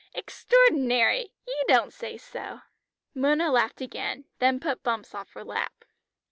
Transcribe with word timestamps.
"Extraordinary! 0.15 1.31
You 1.45 1.63
don't 1.67 1.93
say 1.93 2.17
so!" 2.17 2.61
Mona 3.13 3.51
laughed 3.51 3.81
again, 3.81 4.25
then 4.39 4.59
put 4.59 4.81
Bumps 4.81 5.13
off 5.13 5.33
her 5.33 5.43
lap. 5.43 5.85